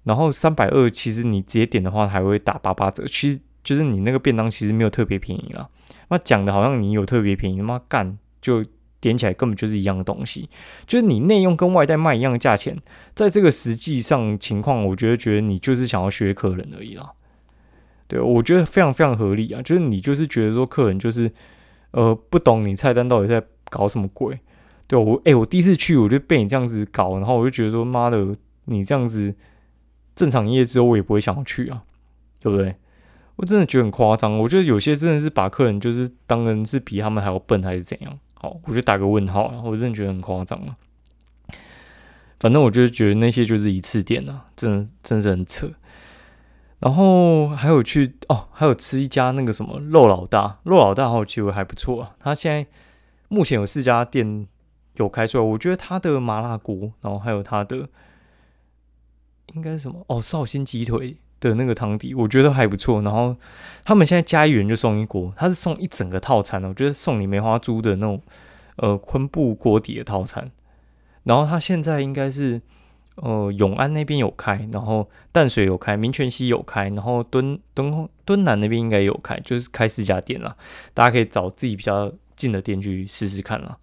[0.04, 5.70] 然后三百二其实你直接点的话还会打八八折，其实就是你那个便当其实没有特别便宜啦。
[6.10, 8.66] 那讲的好像你有特别便宜，妈干就。
[9.02, 10.50] 点起来根本就是一样的东西，
[10.86, 12.78] 就是你内用跟外带卖一样的价钱，
[13.16, 17.12] 在这个实际上情况，我觉得觉得你就是想要削客人而已啦。
[18.08, 21.32] 对，我觉得非常非常合理啊，就是你就是觉得说客人就是
[21.92, 24.40] 呃不懂你菜单到底在搞什么鬼。
[24.88, 28.36] 对我哎，我第一次去我就被你这样子搞，然后我就觉得说妈的，
[28.66, 29.36] 你这样子
[30.16, 31.84] 正常营业之后我也不会想要去啊，
[32.42, 32.76] 对不对？
[33.36, 38.20] 我真的觉得很夸张，我觉得有些真的是把客人就是当人是比他们还要笨还是怎样。
[38.42, 39.62] 好，我就打个问号了。
[39.62, 40.76] 我真的觉得很夸张了。
[42.40, 45.70] 反正我就觉得那些就是一次店啊，真的真是很扯。
[46.80, 52.16] 然后还有去哦，还有吃一家那个什么肉老大，肉老大好其实还不错啊。
[52.18, 52.66] 他现在
[53.28, 54.48] 目前有四家店
[54.94, 57.90] 有开出来，我觉得他的麻辣锅，然后还有他的
[59.54, 61.18] 应该是什么哦，绍兴鸡腿。
[61.40, 63.02] 的那个汤底，我觉得还不错。
[63.02, 63.36] 然后
[63.84, 68.22] 他们现在加一元就送一锅，他是送一整个套餐的，我觉得送你梅花猪的那种
[68.78, 70.52] 呃昆布锅底的套餐。
[71.24, 72.62] 然后他现在应该是
[73.16, 80.56] 呃永安那边有开，然后淡水有开，民权西有开，然后敦敦敦南那边应该有开，就是开四家店了。
[80.94, 83.78] 大家可以找自己比较近的店去试试看了。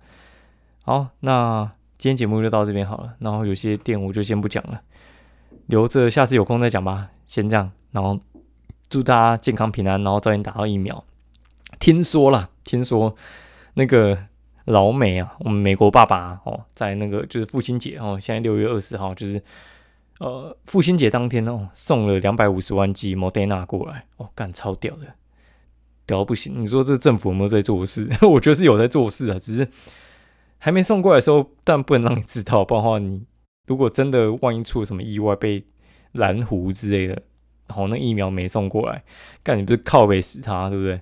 [0.83, 3.15] 好，那今天节目就到这边好了。
[3.21, 4.81] 然后有些店我就先不讲了。
[5.67, 7.11] 留着下次有空再讲吧。
[7.27, 8.19] 先这样，然后
[8.89, 11.05] 祝大家健康平安，然后早点打到疫苗。
[11.79, 13.15] 听说啦，听说
[13.75, 14.17] 那个
[14.65, 19.43] 老美啊，我们美国爸爸哦，在那个就是父亲节哦，现在六月二十号，就是
[20.19, 25.15] 呃父亲节当天哦，送了两百五十万剂 Moderna 过来，哦，干超屌的，
[26.07, 26.63] 屌不行！
[26.63, 28.09] 你说这政府有没有在做事？
[28.23, 29.69] 我觉得是有在做事啊，只是
[30.59, 33.25] 还没送过来的时候，但不能让你知道，不然的话，你
[33.67, 35.65] 如果真的万一出了什么意外，被
[36.17, 37.23] 蓝湖之类的，
[37.69, 39.03] 然后那疫苗没送过来，
[39.43, 41.01] 干你不是靠背死他，对不对？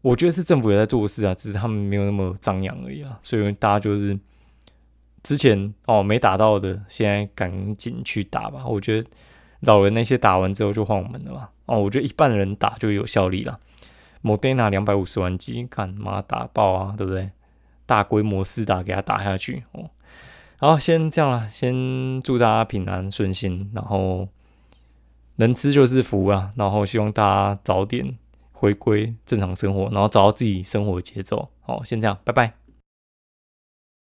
[0.00, 3.18] 我觉得是政府也在做事啊，只是他们没有那么张扬而已啊。
[3.22, 4.18] 所以大家就是
[5.22, 8.66] 之前哦没打到的，现在赶紧去打吧。
[8.66, 9.08] 我觉得
[9.60, 11.50] 老人那些打完之后就换我们了吧。
[11.66, 13.60] 哦，我觉得一半的人打就有效力了。
[14.22, 17.30] Moderna 两百五十万剂，看妈打爆啊，对不对？
[17.86, 19.90] 大规模试打给他打下去哦。
[20.62, 24.28] 好，先这样了，先祝大家平安顺心，然后
[25.34, 26.52] 能吃就是福啊。
[26.56, 28.16] 然后希望大家早点。
[28.52, 31.48] 回归正常生活，然后找到自己生活的节奏。
[31.62, 32.61] 好，先这样，拜拜。